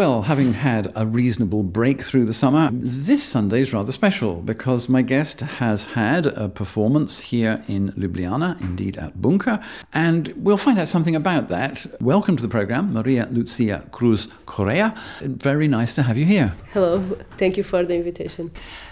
[0.00, 4.88] Well, having had a reasonable break through the summer, this Sunday is rather special because
[4.88, 10.78] my guest has had a performance here in Ljubljana, indeed at Bunker, and we'll find
[10.78, 11.84] out something about that.
[12.00, 14.94] Welcome to the program, Maria Lucia Cruz Correa.
[15.20, 16.54] Very nice to have you here.
[16.72, 17.02] Hello,
[17.36, 18.50] thank you for the invitation.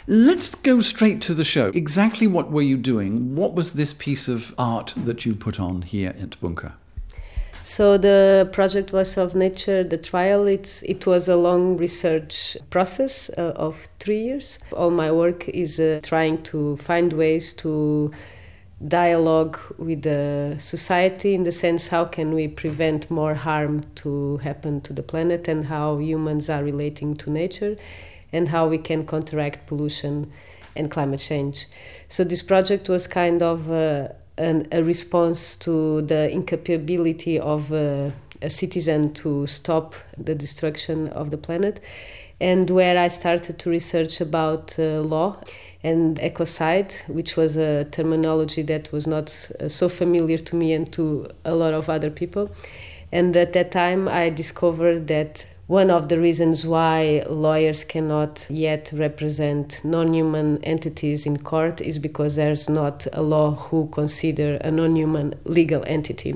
[0.08, 1.68] Let's go straight to the show.
[1.68, 3.34] Exactly what were you doing?
[3.34, 6.74] What was this piece of art that you put on here at Bunker?
[7.68, 9.84] So the project was of nature.
[9.84, 14.58] The trial it's it was a long research process uh, of three years.
[14.72, 18.10] All my work is uh, trying to find ways to
[18.88, 24.80] dialogue with the society in the sense how can we prevent more harm to happen
[24.80, 27.76] to the planet and how humans are relating to nature
[28.32, 30.32] and how we can counteract pollution
[30.74, 31.66] and climate change.
[32.08, 38.10] So this project was kind of uh, an, a response to the incapability of uh,
[38.40, 41.80] a citizen to stop the destruction of the planet,
[42.40, 45.36] and where I started to research about uh, law
[45.82, 50.92] and ecocide, which was a terminology that was not uh, so familiar to me and
[50.92, 52.50] to a lot of other people.
[53.10, 58.90] And at that time, I discovered that one of the reasons why lawyers cannot yet
[58.94, 65.34] represent non-human entities in court is because there's not a law who consider a non-human
[65.44, 66.34] legal entity.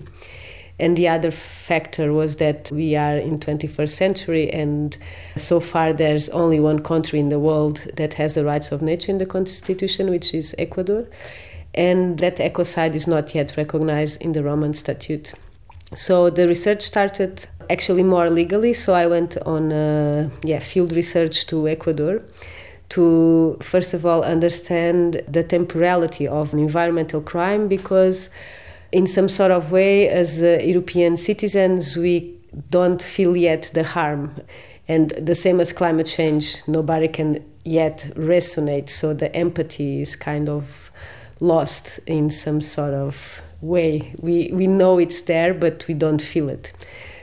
[0.78, 4.98] And the other factor was that we are in 21st century and
[5.36, 9.12] so far there's only one country in the world that has the rights of nature
[9.12, 11.06] in the constitution which is ecuador.
[11.72, 15.33] And that ecocide is not yet recognized in the roman statute
[15.94, 18.72] so the research started actually more legally.
[18.72, 22.22] So I went on uh, yeah field research to Ecuador
[22.90, 28.28] to first of all understand the temporality of environmental crime because
[28.92, 32.36] in some sort of way as uh, European citizens we
[32.68, 34.34] don't feel yet the harm
[34.88, 40.50] and the same as climate change nobody can yet resonate so the empathy is kind
[40.50, 40.90] of
[41.40, 44.14] lost in some sort of way.
[44.20, 46.73] We, we know it's there, but we don't feel it.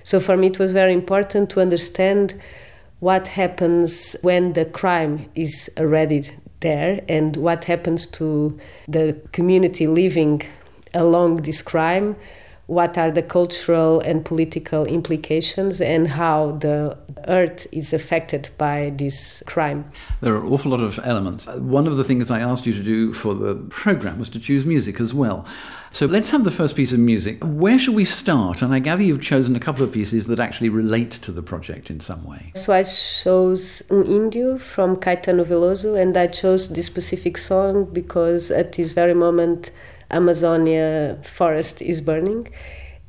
[0.03, 2.33] So for me, it was very important to understand
[2.99, 6.29] what happens when the crime is already
[6.61, 8.57] there and what happens to
[8.87, 10.41] the community living
[10.93, 12.15] along this crime
[12.69, 16.95] what are the cultural and political implications and how the
[17.27, 19.83] earth is affected by this crime.
[20.21, 21.47] There are an awful lot of elements.
[21.47, 24.65] One of the things I asked you to do for the program was to choose
[24.65, 25.47] music as well.
[25.91, 27.39] So let's have the first piece of music.
[27.41, 28.61] Where shall we start?
[28.61, 31.89] And I gather you've chosen a couple of pieces that actually relate to the project
[31.89, 32.51] in some way.
[32.53, 38.51] So I chose Un Indio from Caetano Veloso, and I chose this specific song because
[38.51, 39.71] at this very moment
[40.11, 42.47] Amazonia forest is burning.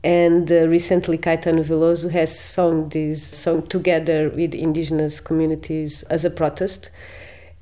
[0.02, 6.30] And uh, recently, Caetano Veloso has sung this song together with indigenous communities as a
[6.30, 6.88] protest.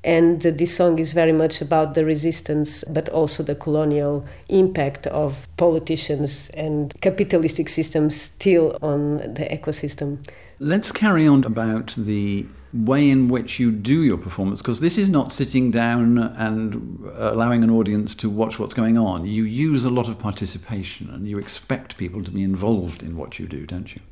[0.05, 5.49] And this song is very much about the resistance, but also the colonial impact of
[5.57, 10.19] politicians and capitalistic systems still on the ecosystem.
[10.61, 15.09] Let's carry on about the way in which you do your performance because this is
[15.09, 19.27] not sitting down and allowing an audience to watch what's going on.
[19.27, 23.39] You use a lot of participation and you expect people to be involved in what
[23.39, 24.03] you do, don't you?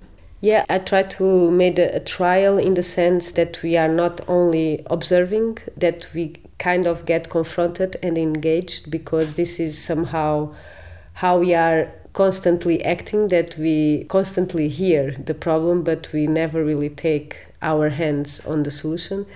[0.41, 4.21] Yeah, I try to make a, a trial in the sense that we are not
[4.29, 10.55] only observing, that we kind of get confronted and engaged because this is somehow
[11.15, 16.89] how we are constantly acting that we constantly hear the problem but we never really
[16.89, 19.27] take our hands on the solution.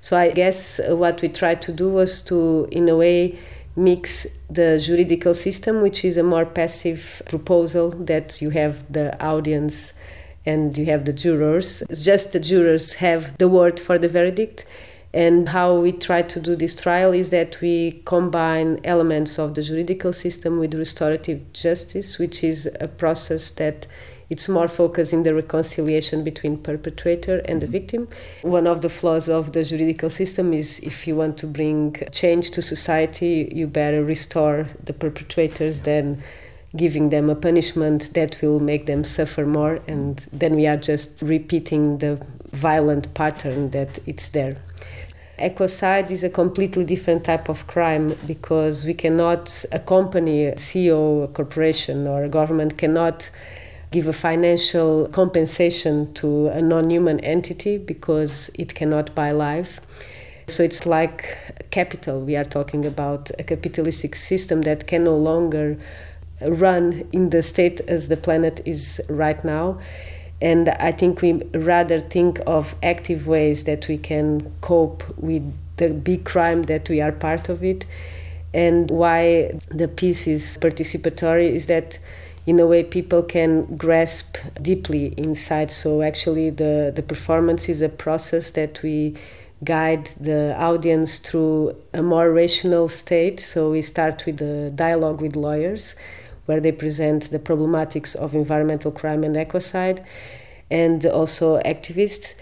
[0.00, 3.38] So I guess what we tried to do was to, in a way,
[3.76, 9.94] mix the juridical system, which is a more passive proposal that you have the audience
[10.46, 11.82] and you have the jurors.
[11.82, 14.64] It's just the jurors have the word for the verdict.
[15.12, 19.62] And how we try to do this trial is that we combine elements of the
[19.62, 23.88] juridical system with restorative justice, which is a process that
[24.30, 27.72] it's more focused in the reconciliation between perpetrator and the mm-hmm.
[27.72, 28.08] victim.
[28.42, 32.52] One of the flaws of the juridical system is if you want to bring change
[32.52, 36.22] to society, you better restore the perpetrators than
[36.76, 41.22] giving them a punishment that will make them suffer more and then we are just
[41.22, 44.56] repeating the violent pattern that it's there
[45.40, 51.28] ecocide is a completely different type of crime because we cannot accompany a CEO, a
[51.28, 53.30] corporation, or a government cannot
[53.90, 59.80] give a financial compensation to a non human entity because it cannot buy life.
[60.46, 61.38] So it's like
[61.70, 62.20] capital.
[62.20, 65.78] We are talking about a capitalistic system that can no longer
[66.42, 69.78] run in the state as the planet is right now.
[70.42, 75.90] And I think we rather think of active ways that we can cope with the
[75.90, 77.84] big crime that we are part of it.
[78.54, 81.98] And why the piece is participatory is that
[82.46, 85.70] in a way people can grasp deeply inside.
[85.70, 89.14] So actually the, the performance is a process that we
[89.62, 93.40] guide the audience through a more rational state.
[93.40, 95.96] So we start with a dialogue with lawyers
[96.46, 100.04] where they present the problematics of environmental crime and ecocide
[100.70, 102.34] and also activists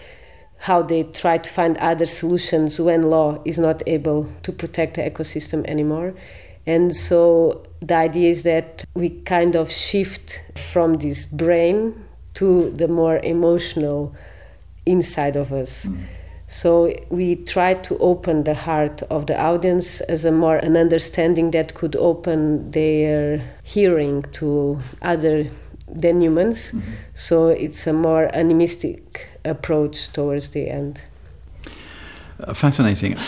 [0.60, 5.02] how they try to find other solutions when law is not able to protect the
[5.02, 6.14] ecosystem anymore.
[6.66, 10.42] And so the idea is that we kind of shift
[10.72, 12.04] from this brain
[12.34, 14.14] to the more emotional
[14.84, 15.86] inside of us.
[15.86, 16.04] Mm.
[16.48, 21.50] So we try to open the heart of the audience as a more an understanding
[21.50, 25.50] that could open their hearing to other
[25.86, 26.72] than humans.
[26.72, 26.92] Mm-hmm.
[27.12, 31.04] So it's a more animistic approach towards the end.
[32.40, 33.18] Uh, fascinating.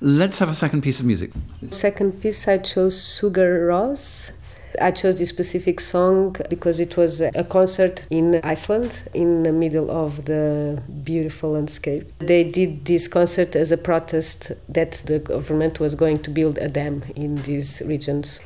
[0.00, 1.32] Let's have a second piece of music.
[1.68, 4.32] Second piece, I chose Sugar Rose.
[4.80, 9.90] I chose this specific song because it was a concert in Iceland in the middle
[9.90, 12.12] of the beautiful landscape.
[12.18, 16.68] They did this concert as a protest that the government was going to build a
[16.68, 18.40] dam in these regions.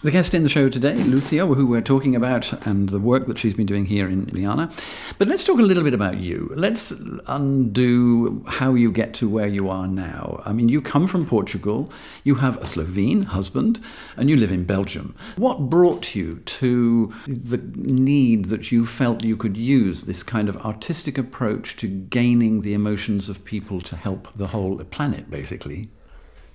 [0.00, 3.36] The guest in the show today, Lucia, who we're talking about, and the work that
[3.36, 4.70] she's been doing here in Ljubljana.
[5.18, 6.52] But let's talk a little bit about you.
[6.54, 6.92] Let's
[7.26, 10.40] undo how you get to where you are now.
[10.46, 11.90] I mean, you come from Portugal,
[12.22, 13.80] you have a Slovene husband,
[14.16, 15.16] and you live in Belgium.
[15.34, 20.58] What brought you to the need that you felt you could use this kind of
[20.58, 25.88] artistic approach to gaining the emotions of people to help the whole planet, basically?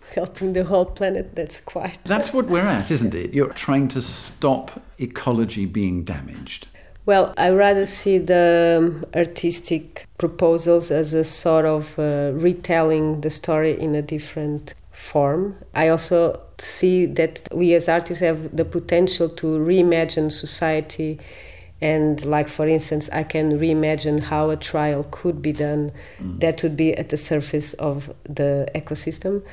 [0.15, 1.97] helping the whole planet, that's quite.
[2.05, 3.33] That's what we're at, isn't it?
[3.33, 6.67] You're trying to stop ecology being damaged.
[7.05, 13.29] Well, I rather see the um, artistic proposals as a sort of uh, retelling the
[13.29, 15.57] story in a different form.
[15.73, 21.19] I also see that we as artists have the potential to reimagine society.
[21.81, 26.39] And, like, for instance, I can reimagine how a trial could be done mm.
[26.39, 29.43] that would be at the surface of the ecosystem.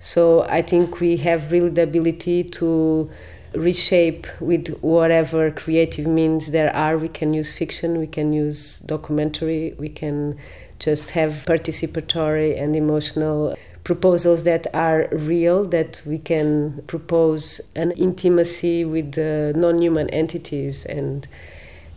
[0.00, 3.10] So I think we have really the ability to
[3.54, 6.96] reshape with whatever creative means there are.
[6.96, 10.38] We can use fiction, we can use documentary, we can
[10.78, 13.54] just have participatory and emotional
[13.84, 21.28] proposals that are real, that we can propose an intimacy with the non-human entities and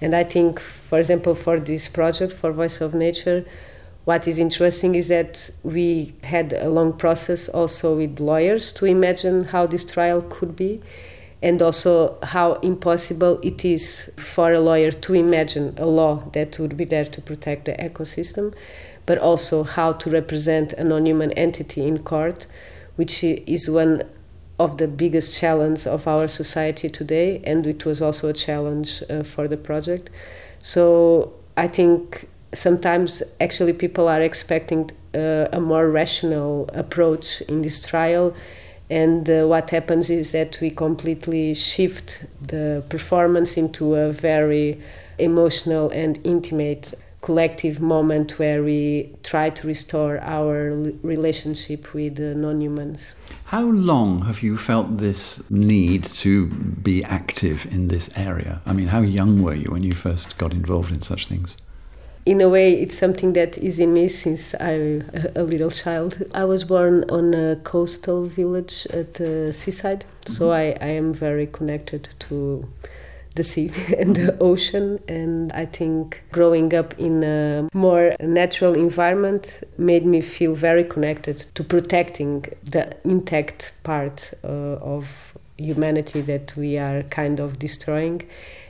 [0.02, 3.46] and I think, for example, for this project, for Voice of Nature,
[4.06, 9.44] what is interesting is that we had a long process also with lawyers to imagine
[9.46, 10.82] how this trial could be
[11.44, 16.78] and also how impossible it is for a lawyer to imagine a law that would
[16.78, 18.54] be there to protect the ecosystem,
[19.06, 22.48] but also how to represent a non human entity in court,
[22.96, 24.04] which is one
[24.58, 29.22] of the biggest challenges of our society today, and it was also a challenge uh,
[29.22, 30.10] for the project.
[30.60, 37.86] So I think sometimes actually people are expecting uh, a more rational approach in this
[37.86, 38.34] trial.
[38.90, 44.82] And uh, what happens is that we completely shift the performance into a very
[45.18, 50.72] emotional and intimate collective moment where we try to restore our
[51.02, 53.16] relationship with non-humans.
[53.45, 58.62] How long have you felt this need to be active in this area?
[58.66, 61.57] I mean how young were you when you first got involved in such things
[62.25, 66.23] in a way, it's something that is in me since I'm a little child.
[66.33, 70.31] I was born on a coastal village at the seaside, mm-hmm.
[70.31, 72.68] so I, I am very connected to
[73.35, 74.99] the sea and the ocean.
[75.07, 81.37] And I think growing up in a more natural environment made me feel very connected
[81.56, 88.22] to protecting the intact part uh, of humanity that we are kind of destroying.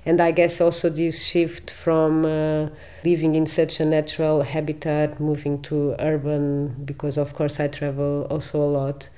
[0.05, 2.69] And I guess also this shift from uh,
[3.05, 8.61] living in such a natural habitat, moving to urban, because of course I travel also
[8.61, 9.09] a lot.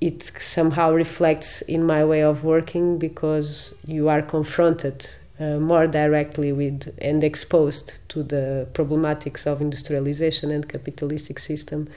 [0.00, 5.08] It somehow reflects in my way of working because you are confronted
[5.40, 11.88] uh, more directly with and exposed to the problematics of industrialization and capitalistic system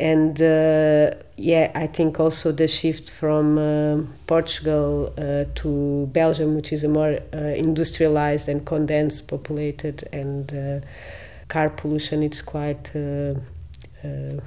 [0.00, 6.72] and uh, yeah, I think also the shift from uh, Portugal uh, to Belgium, which
[6.72, 10.86] is a more uh, industrialized and condensed, populated, and uh,
[11.46, 13.34] car pollution, it's quite uh,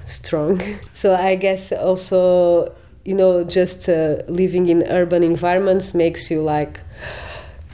[0.05, 0.61] strong.
[0.93, 2.73] so I guess also,
[3.05, 6.81] you know, just living in urban environments makes you like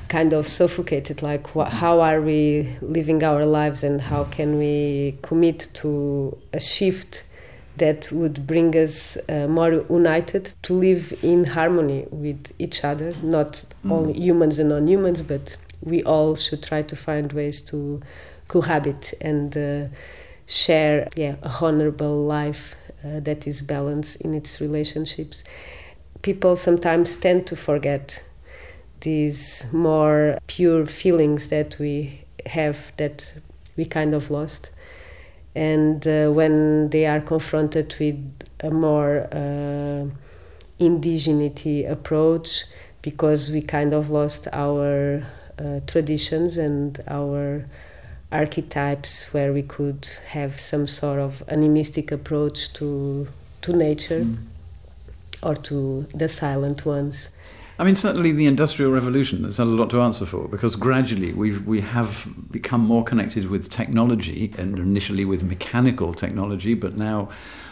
[0.09, 5.67] kind of suffocated like how are we living our lives and how can we commit
[5.73, 7.23] to a shift
[7.77, 13.63] that would bring us uh, more united to live in harmony with each other not
[13.83, 13.91] mm.
[13.91, 17.99] only humans and non-humans but we all should try to find ways to
[18.47, 19.87] cohabit and uh,
[20.45, 25.43] share yeah a honorable life uh, that is balanced in its relationships
[26.21, 28.23] people sometimes tend to forget
[29.03, 33.33] these more pure feelings that we have that
[33.75, 34.71] we kind of lost.
[35.55, 38.17] And uh, when they are confronted with
[38.60, 40.10] a more uh,
[40.79, 42.65] indigeneity approach,
[43.01, 45.25] because we kind of lost our
[45.60, 47.65] uh, traditions and our
[48.31, 53.27] archetypes where we could have some sort of animistic approach to
[53.62, 54.38] to nature mm.
[55.43, 57.29] or to the silent ones
[57.83, 61.33] I mean, certainly the Industrial Revolution has had a lot to answer for because gradually
[61.33, 67.27] we've, we have become more connected with technology and initially with mechanical technology, but now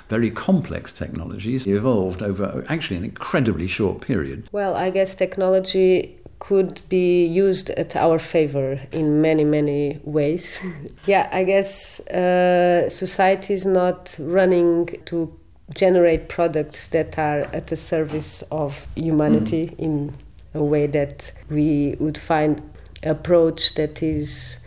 [0.09, 4.49] very complex technologies evolved over actually an incredibly short period.
[4.51, 10.59] Well, I guess technology could be used at our favor in many, many ways.
[11.05, 15.31] yeah, I guess uh, society is not running to
[15.75, 19.79] generate products that are at the service of humanity mm.
[19.79, 20.13] in
[20.53, 22.61] a way that we would find
[23.03, 24.59] approach that is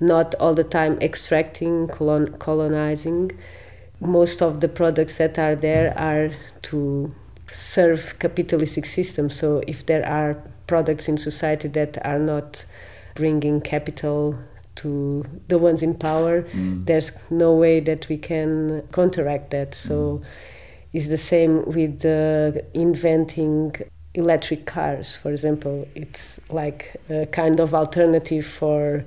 [0.00, 3.30] not all the time extracting colon- colonizing
[4.00, 6.30] most of the products that are there are
[6.62, 7.14] to
[7.46, 12.64] serve capitalistic systems so if there are products in society that are not
[13.14, 14.38] bringing capital
[14.76, 16.84] to the ones in power, mm.
[16.86, 19.74] there's no way that we can counteract that.
[19.74, 20.24] So mm.
[20.92, 23.76] it's the same with uh, inventing
[24.14, 25.86] electric cars, for example.
[25.94, 29.02] It's like a kind of alternative for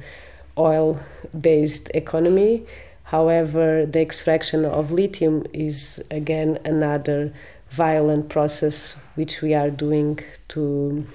[0.58, 1.00] oil
[1.40, 2.66] based economy.
[3.06, 7.34] However, the extraction of lithium is again another
[7.70, 11.06] violent process which we are doing to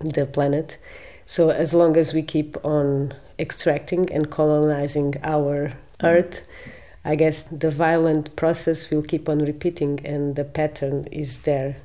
[0.00, 0.78] the planet.
[1.26, 5.72] So, as long as we keep on extracting and colonizing our
[6.02, 6.46] earth,
[7.04, 11.76] I guess the violent process will keep on repeating, and the pattern is there.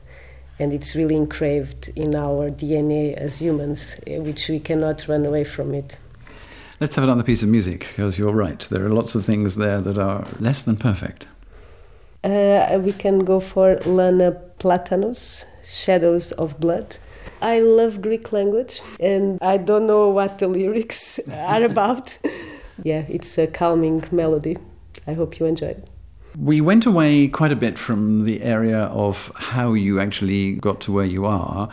[0.60, 5.44] And it's really engraved in our DNA as humans, eh, which we cannot run away
[5.44, 5.98] from it.
[6.80, 8.60] Let's have another piece of music, because you're right.
[8.60, 11.28] There are lots of things there that are less than perfect.
[12.28, 16.98] Uh, we can go for Lena Platonos, Shadows of Blood.
[17.42, 22.18] I love Greek language and I don't know what the lyrics are about.
[22.84, 24.58] yeah, it's a calming melody.
[25.08, 25.88] I hope you enjoy it.
[26.38, 30.92] We went away quite a bit from the area of how you actually got to
[30.92, 31.70] where you are.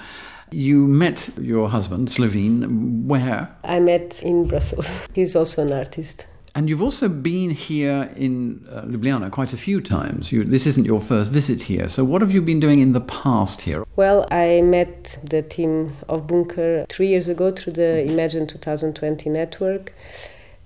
[0.53, 3.53] You met your husband, Slovene, where?
[3.65, 5.09] I met in Brussels.
[5.15, 6.27] He's also an artist.
[6.57, 10.31] And you've also been here in uh, Ljubljana quite a few times.
[10.31, 11.89] You, this isn't your first visit here.
[11.89, 13.85] So, what have you been doing in the past here?
[13.97, 19.93] Well, I met the team of Bunker three years ago through the Imagine 2020 network.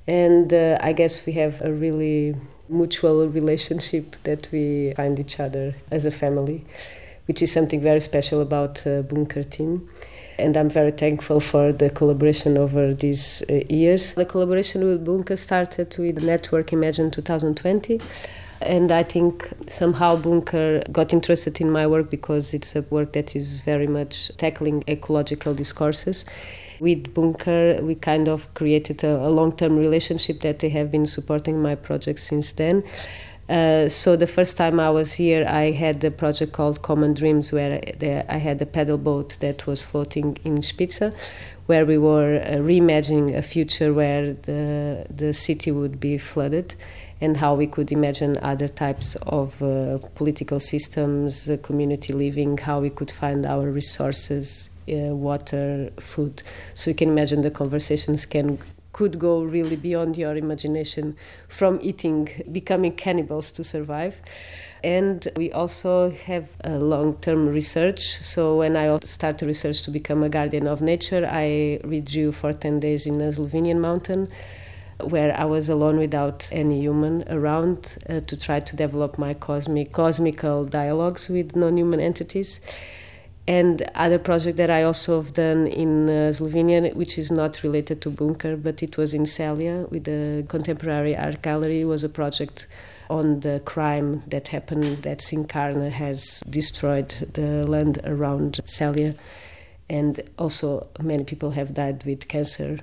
[0.07, 2.37] And uh, I guess we have a really
[2.69, 6.67] mutual relationship that we find each other as a family,
[7.27, 9.89] which is something very special about the Bunker team
[10.39, 14.15] and I'm very thankful for the collaboration over these uh, years.
[14.15, 18.01] The collaboration with Bunker started with network Imagine 2020.
[18.61, 23.37] And I think somehow Bunker got interested in my work because it's a work that
[23.37, 26.25] is very much tackling ecological discourses.
[26.81, 31.07] With Bunker, we kind of created a, a long term relationship that they have been
[31.07, 32.85] supporting my project since then.
[33.49, 37.51] Uh, so the first time I was here, I had a project called Common Dreams,
[37.51, 37.81] where
[38.29, 41.15] I had a paddle boat that was floating in Spitze,
[41.65, 46.75] where we were uh, reimagining a future where the the city would be flooded,
[47.23, 52.91] and how we could imagine other types of uh, political systems, community living, how we
[52.91, 56.43] could find our resources, uh, water, food.
[56.75, 58.59] So you can imagine the conversations can
[58.99, 64.21] could go really beyond your imagination from eating, becoming cannibals to survive.
[64.83, 68.01] And we also have a long term research.
[68.33, 72.81] So, when I started research to become a guardian of nature, I withdrew for 10
[72.81, 74.27] days in a Slovenian mountain
[75.01, 79.93] where I was alone without any human around uh, to try to develop my cosmic
[79.93, 82.59] cosmical dialogues with non-human entities
[83.49, 88.03] and other project that I also have done in uh, Slovenia, which is not related
[88.03, 92.67] to Bunker, but it was in Celje with the Contemporary Art Gallery, was a project
[93.09, 99.17] on the crime that happened that Cinkarna has destroyed the land around Celje.
[99.89, 102.81] and also many people have died with cancer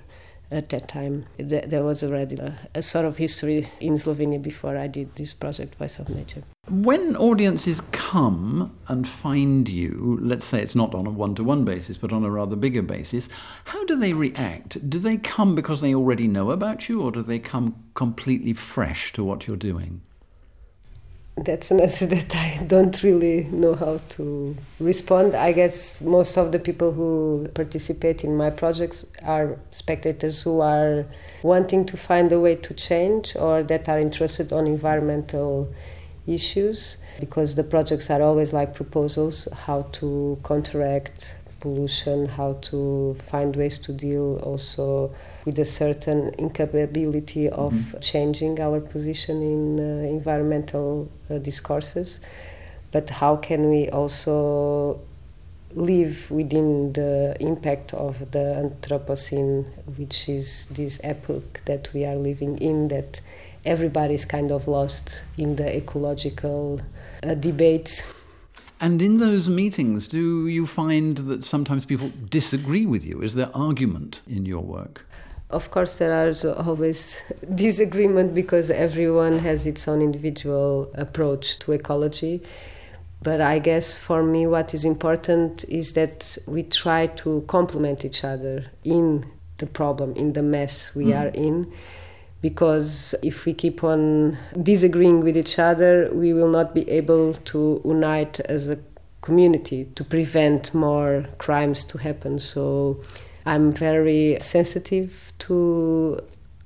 [0.51, 1.25] at that time.
[1.37, 5.75] There was already a, a, sort of history in Slovenia before I did this project,
[5.75, 6.43] Voice of Nature.
[6.69, 11.63] When audiences come and find you, let's say it's not on a one to one
[11.63, 13.29] basis, but on a rather bigger basis,
[13.65, 14.89] how do they react?
[14.89, 19.13] Do they come because they already know about you, or do they come completely fresh
[19.13, 20.01] to what you're doing?
[21.37, 25.35] That's an answer that I don't really know how to respond.
[25.35, 31.05] I guess most of the people who participate in my projects are spectators who are
[31.43, 35.73] wanting to find a way to change or that are interested on environmental
[36.25, 41.35] issues because the projects are always like proposals how to counteract
[41.65, 45.12] pollution, how to find ways to deal also
[45.45, 48.00] with a certain incapability of mm-hmm.
[48.01, 49.84] changing our position in uh,
[50.17, 52.19] environmental uh, discourses.
[52.91, 55.01] But how can we also
[55.74, 59.65] live within the impact of the Anthropocene,
[59.98, 63.22] which is this epoch that we are living in, that
[63.65, 66.79] everybody is kind of lost in the ecological
[67.24, 68.14] uh, debates
[68.82, 73.22] and in those meetings, do you find that sometimes people disagree with you?
[73.22, 75.05] Is there argument in your work?
[75.50, 77.22] Of course, there is always
[77.55, 82.41] disagreement because everyone has its own individual approach to ecology.
[83.22, 88.24] But I guess for me, what is important is that we try to complement each
[88.24, 89.25] other in
[89.58, 91.22] the problem, in the mess we mm.
[91.22, 91.72] are in
[92.41, 97.81] because if we keep on disagreeing with each other, we will not be able to
[97.83, 98.77] unite as a
[99.21, 102.37] community to prevent more crimes to happen.
[102.37, 102.99] So
[103.45, 106.19] I'm very sensitive to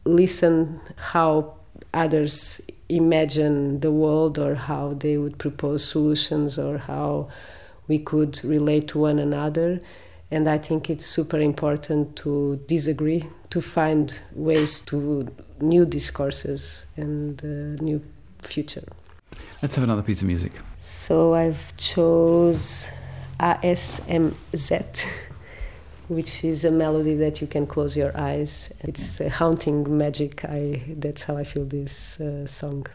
[0.05, 1.55] listen how
[1.93, 7.29] others imagine the world or how they would propose solutions or how
[7.87, 9.79] we could relate to one another.
[10.31, 15.27] And I think it's super important to disagree, to find ways to
[15.61, 18.01] new discourses and uh, new
[18.41, 18.83] future.
[19.61, 20.53] Let's have another piece of music.
[20.81, 22.89] So I've chose
[23.39, 25.05] ASMZ,
[26.07, 28.73] which is a melody that you can close your eyes.
[28.81, 30.45] It's a haunting magic.
[30.45, 32.87] I that's how I feel this uh, song.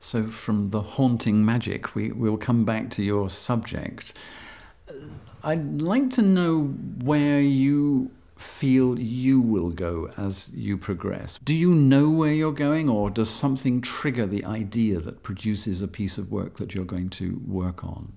[0.00, 4.12] So from the haunting magic, we will come back to your subject.
[5.42, 6.64] I'd like to know
[7.02, 11.38] where you feel you will go as you progress?
[11.42, 15.88] Do you know where you're going, or does something trigger the idea that produces a
[15.88, 18.12] piece of work that you're going to work on?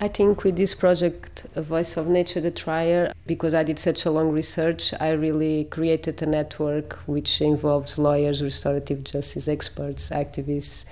[0.00, 4.04] I think with this project, A Voice of Nature, the Trier, because I did such
[4.04, 10.86] a long research, I really created a network which involves lawyers, restorative justice experts, activists.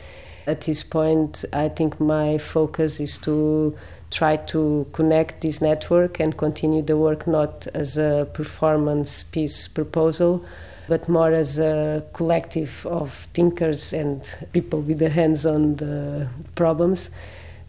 [0.47, 3.77] At this point, I think my focus is to
[4.11, 10.45] try to connect this network and continue the work not as a performance piece proposal
[10.89, 17.11] but more as a collective of thinkers and people with their hands on the problems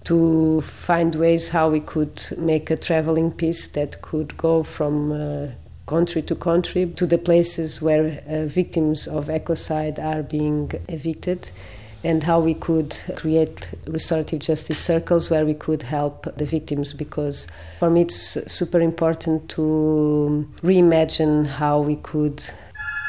[0.03, 5.47] to find ways how we could make a traveling piece that could go from uh,
[5.85, 11.51] country to country to the places where uh, victims of ecocide are being evicted
[12.03, 17.47] and how we could create restorative justice circles where we could help the victims because
[17.79, 22.43] for me it's super important to reimagine how we could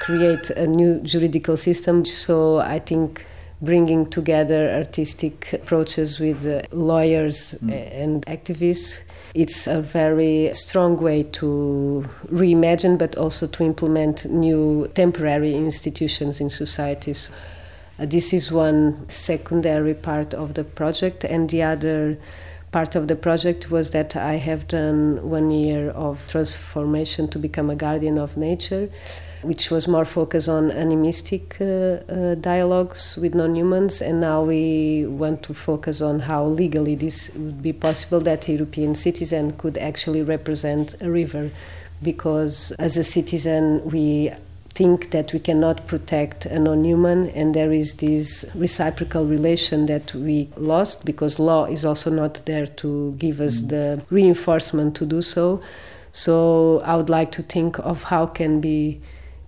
[0.02, 3.24] create a new juridical system so i think
[3.62, 7.72] bringing together artistic approaches with uh, lawyers mm.
[7.92, 9.02] and activists
[9.34, 16.50] it's a very strong way to reimagine but also to implement new temporary institutions in
[16.50, 17.30] societies
[18.06, 22.18] this is one secondary part of the project, and the other
[22.72, 27.68] part of the project was that I have done one year of transformation to become
[27.68, 28.88] a guardian of nature,
[29.42, 34.00] which was more focused on animistic uh, uh, dialogues with non humans.
[34.00, 38.52] And now we want to focus on how legally this would be possible that a
[38.52, 41.50] European citizen could actually represent a river.
[42.02, 44.32] Because as a citizen, we
[44.72, 50.48] think that we cannot protect a non-human and there is this reciprocal relation that we
[50.56, 53.68] lost because law is also not there to give us mm.
[53.68, 55.60] the reinforcement to do so.
[56.10, 59.00] So i would like to think of how can be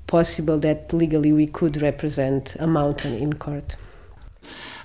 [0.07, 3.77] possible that legally we could represent a mountain in court.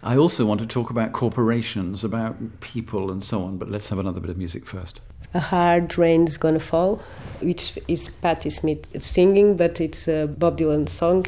[0.01, 3.99] I also want to talk about corporations, about people, and so on, but let's have
[3.99, 5.01] another bit of music first
[5.33, 6.97] a hard rain's gonna fall,
[7.41, 11.25] which is Patti Smith singing, but it's a Bob Dylan song.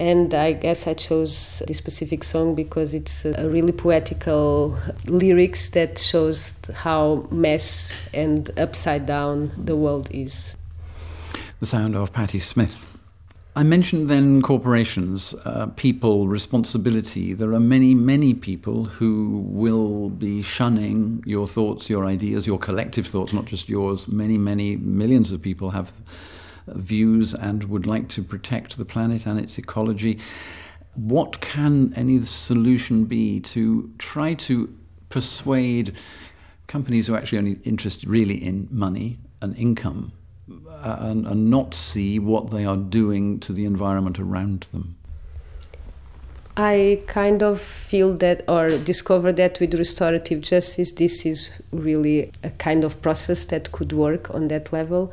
[0.00, 5.98] And I guess I chose this specific song because it's a really poetical lyrics that
[5.98, 10.56] shows how mess and upside down the world is.
[11.58, 12.86] The sound of Patti Smith.
[13.58, 17.34] I mentioned then corporations, uh, people, responsibility.
[17.34, 23.08] There are many, many people who will be shunning your thoughts, your ideas, your collective
[23.08, 24.06] thoughts, not just yours.
[24.06, 25.90] Many, many millions of people have
[26.68, 30.20] views and would like to protect the planet and its ecology.
[30.94, 34.72] What can any solution be to try to
[35.08, 35.96] persuade
[36.68, 40.12] companies who are actually only interested really in money and income
[40.82, 44.96] and, and not see what they are doing to the environment around them?
[46.56, 52.50] I kind of feel that or discover that with restorative justice, this is really a
[52.50, 55.12] kind of process that could work on that level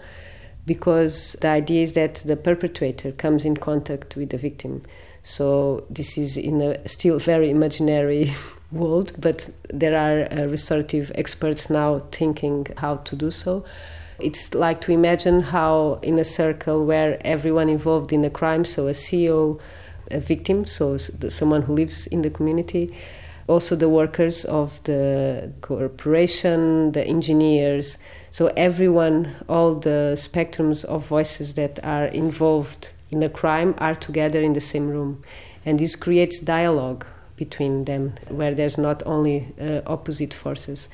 [0.65, 4.82] because the idea is that the perpetrator comes in contact with the victim.
[5.21, 8.32] So this is in a still very imaginary
[8.71, 13.65] world, but there are uh, restorative experts now thinking how to do so.
[14.19, 18.88] It's like to imagine how in a circle where everyone involved in the crime, so
[18.88, 19.60] a CEO,
[20.10, 22.95] a victim, so someone who lives in the community,
[23.47, 27.97] also the workers of the corporation, the engineers,
[28.32, 34.41] so everyone, all the spectrums of voices that are involved in a crime are together
[34.41, 35.23] in the same room.
[35.65, 37.06] And this creates dialogue
[37.38, 40.89] between them, where there's not only uh, opposite forces.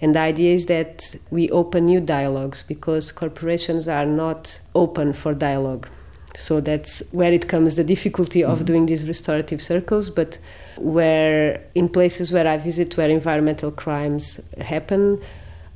[0.00, 5.34] And the idea is that we open new dialogues because corporations are not open for
[5.34, 5.88] dialogue.
[6.34, 8.64] So that's where it comes the difficulty of mm-hmm.
[8.66, 10.10] doing these restorative circles.
[10.10, 10.38] But
[10.76, 15.18] where in places where I visit where environmental crimes happen,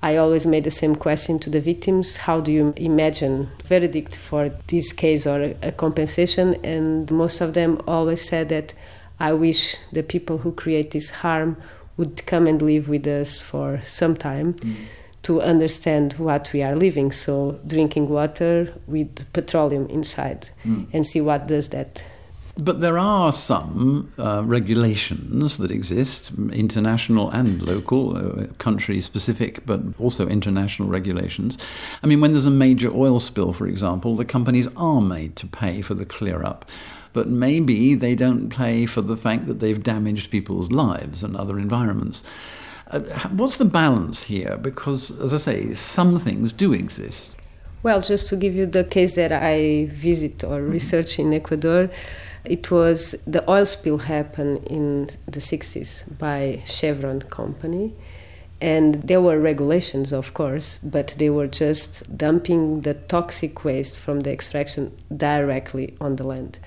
[0.02, 4.50] I always made the same question to the victims how do you imagine verdict for
[4.68, 8.72] this case or a compensation and most of them always said that
[9.18, 11.58] I wish the people who create this harm
[12.00, 14.74] would come and live with us for some time mm.
[15.22, 17.12] to understand what we are living.
[17.12, 20.86] So drinking water with petroleum inside mm.
[20.92, 22.02] and see what does that.
[22.56, 29.80] But there are some uh, regulations that exist, international and local, uh, country specific, but
[29.98, 31.58] also international regulations.
[32.02, 35.46] I mean, when there's a major oil spill, for example, the companies are made to
[35.46, 36.64] pay for the clear up
[37.12, 41.58] but maybe they don't pay for the fact that they've damaged people's lives and other
[41.58, 42.22] environments.
[42.90, 44.56] Uh, what's the balance here?
[44.56, 47.36] Because, as I say, some things do exist.
[47.82, 50.72] Well, just to give you the case that I visit or mm-hmm.
[50.72, 51.88] research in Ecuador,
[52.44, 57.94] it was the oil spill happened in the 60s by Chevron company.
[58.60, 64.20] And there were regulations, of course, but they were just dumping the toxic waste from
[64.20, 66.58] the extraction directly on the land.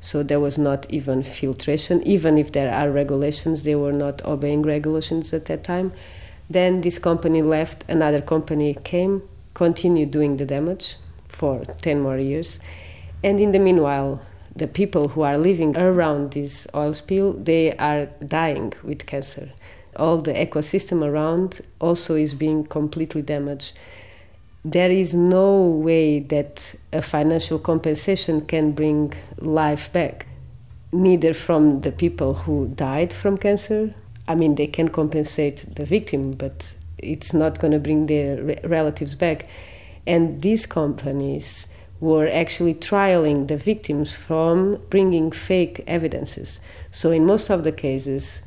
[0.00, 2.02] So there was not even filtration.
[2.02, 5.92] Even if there are regulations, they were not obeying regulations at that time.
[6.48, 9.22] Then this company left, another company came,
[9.54, 10.96] continued doing the damage
[11.28, 12.58] for 10 more years.
[13.22, 14.22] And in the meanwhile,
[14.56, 19.52] the people who are living around this oil spill, they are dying with cancer.
[19.96, 23.78] All the ecosystem around also is being completely damaged
[24.64, 30.26] there is no way that a financial compensation can bring life back,
[30.92, 33.90] neither from the people who died from cancer.
[34.28, 38.60] I mean, they can compensate the victim, but it's not going to bring their re-
[38.64, 39.46] relatives back.
[40.06, 41.66] And these companies
[41.98, 46.60] were actually trialing the victims from bringing fake evidences.
[46.90, 48.42] So, in most of the cases,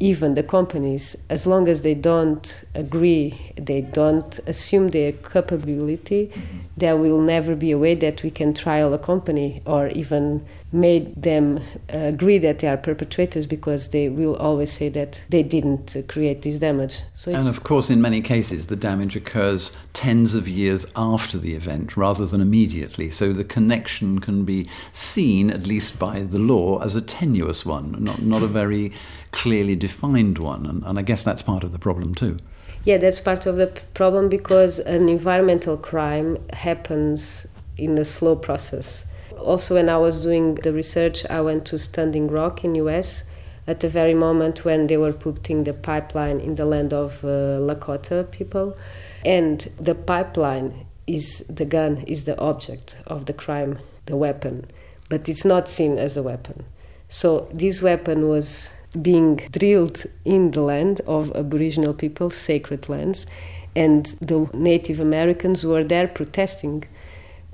[0.00, 6.58] even the companies, as long as they don't agree, they don't assume their culpability, mm-hmm.
[6.76, 11.14] there will never be a way that we can trial a company or even made
[11.20, 11.58] them
[11.92, 16.02] uh, agree that they are perpetrators because they will always say that they didn't uh,
[16.08, 17.02] create this damage.
[17.14, 21.54] So and of course, in many cases, the damage occurs tens of years after the
[21.54, 23.08] event rather than immediately.
[23.10, 27.96] So the connection can be seen, at least by the law, as a tenuous one,
[27.98, 28.92] not, not a very
[29.32, 30.66] clearly defined one.
[30.66, 32.38] And, and I guess that's part of the problem too.
[32.84, 39.04] Yeah, that's part of the problem because an environmental crime happens in a slow process
[39.38, 43.24] also when I was doing the research, I went to Standing Rock in US
[43.66, 47.60] at the very moment when they were putting the pipeline in the land of uh,
[47.60, 48.76] Lakota people,
[49.24, 54.66] and the pipeline is the gun is the object of the crime, the weapon,
[55.08, 56.64] but it's not seen as a weapon.
[57.08, 63.26] So this weapon was being drilled in the land of Aboriginal people, sacred lands,
[63.74, 66.84] and the Native Americans were there protesting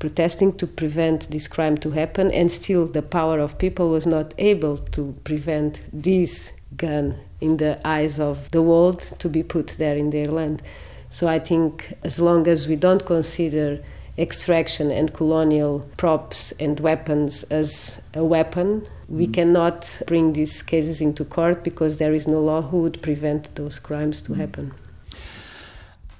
[0.04, 4.34] protesting to prevent this crime to happen, and still the power of people was not
[4.36, 9.96] able to prevent this gun in the eyes of the world to be put there
[9.96, 10.60] in their land.
[11.08, 13.82] So I think as long as we don't consider
[14.18, 19.32] extraction and colonial props and weapons as a weapon, we mm.
[19.32, 23.80] cannot bring these cases into court because there is no law who would prevent those
[23.80, 24.36] crimes to mm.
[24.36, 24.74] happen.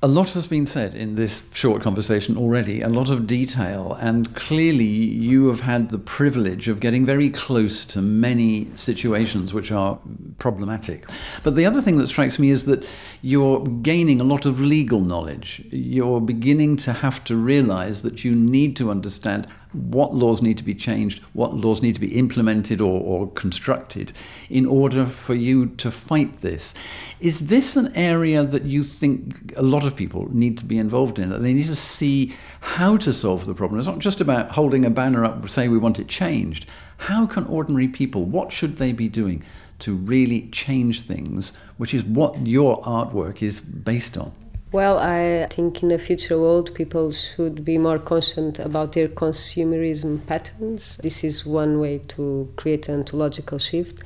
[0.05, 4.35] A lot has been said in this short conversation already, a lot of detail, and
[4.35, 9.99] clearly you have had the privilege of getting very close to many situations which are
[10.39, 11.07] problematic.
[11.43, 12.87] But the other thing that strikes me is that
[13.23, 15.65] you're gaining a lot of legal knowledge.
[15.71, 20.65] You're beginning to have to realize that you need to understand what laws need to
[20.65, 24.13] be changed, what laws need to be implemented or, or, constructed
[24.49, 26.75] in order for you to fight this.
[27.21, 31.19] Is this an area that you think a lot of people need to be involved
[31.19, 31.31] in?
[31.31, 33.79] That they need to see how to solve the problem?
[33.79, 36.67] It's not just about holding a banner up, say we want it changed.
[36.99, 39.43] How can ordinary people, what should they be doing
[39.81, 44.33] to really change things, which is what your artwork is based on?
[44.75, 50.27] Well, I think in a future world, people should be more conscious about their consumerism
[50.27, 50.97] patterns.
[50.97, 54.03] This is one way to create an ontological shift.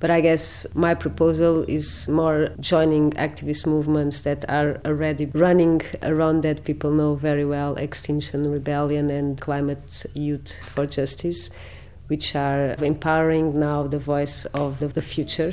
[0.00, 6.40] But I guess my proposal is more joining activist movements that are already running around
[6.42, 11.50] that people know very well Extinction Rebellion and Climate Youth for Justice,
[12.08, 15.52] which are empowering now the voice of the future.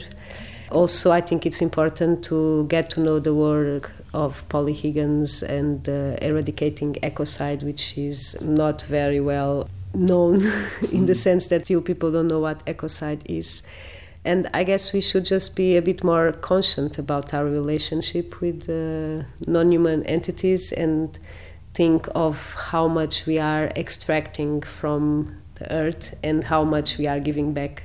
[0.71, 5.88] Also, I think it's important to get to know the work of Polly Higgins and
[5.88, 10.36] uh, eradicating ecocide, which is not very well known
[10.91, 11.25] in the mm.
[11.28, 13.62] sense that still people don't know what ecocide is.
[14.23, 18.67] And I guess we should just be a bit more conscious about our relationship with
[18.69, 21.17] uh, non human entities and
[21.73, 27.19] think of how much we are extracting from the earth and how much we are
[27.19, 27.84] giving back,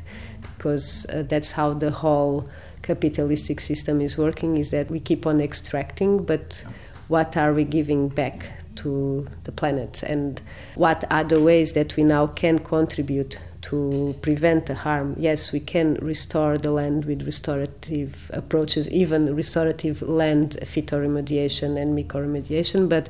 [0.57, 2.49] because uh, that's how the whole
[2.91, 6.65] capitalistic system is working is that we keep on extracting, but
[7.07, 8.37] what are we giving back
[8.75, 10.41] to the planet and
[10.75, 15.15] what are the ways that we now can contribute to prevent the harm.
[15.19, 22.89] Yes, we can restore the land with restorative approaches, even restorative land phytoremediation and mycoremediation,
[22.89, 23.09] but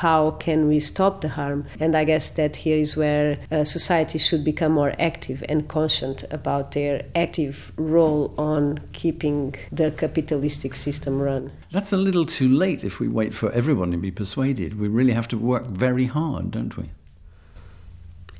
[0.00, 1.66] how can we stop the harm?
[1.78, 6.24] And I guess that here is where uh, society should become more active and conscient
[6.30, 11.52] about their active role on keeping the capitalistic system run.
[11.70, 14.80] That's a little too late if we wait for everyone to be persuaded.
[14.80, 16.90] We really have to work very hard, don't we?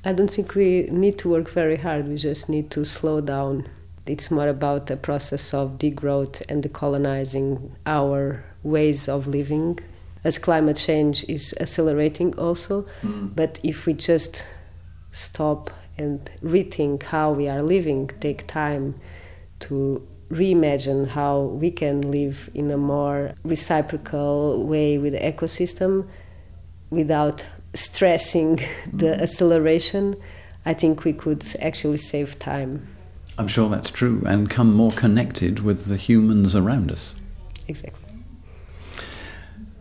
[0.05, 3.69] I don't think we need to work very hard, we just need to slow down.
[4.05, 9.79] It's more about a process of degrowth and decolonizing our ways of living
[10.25, 12.87] as climate change is accelerating also.
[13.03, 13.35] Mm.
[13.35, 14.47] But if we just
[15.11, 18.95] stop and rethink how we are living, take time
[19.61, 26.09] to reimagine how we can live in a more reciprocal way with the ecosystem
[26.91, 28.57] without stressing
[28.93, 29.21] the mm.
[29.21, 30.17] acceleration,
[30.65, 32.87] I think we could actually save time.
[33.39, 37.15] I'm sure that's true and come more connected with the humans around us.
[37.67, 38.02] Exactly.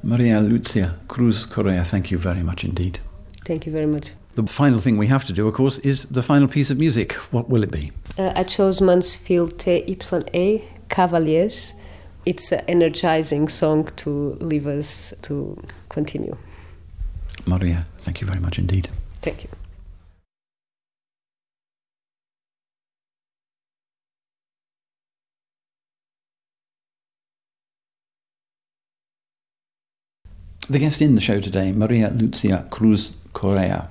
[0.04, 3.00] Maria Lucia Cruz Correa, thank you very much indeed.
[3.46, 4.12] Thank you very much.
[4.34, 7.14] The final thing we have to do, of course, is the final piece of music.
[7.32, 7.92] What will it be?
[8.18, 11.74] Uh, I chose Mansfield TYA Cavaliers.
[12.26, 16.36] It's an energizing song to leave us to continue.
[17.46, 18.88] Maria, thank you very much indeed.
[19.22, 19.50] Thank you.
[30.72, 33.90] The guest in the show today, Maria Lucia Cruz Correa.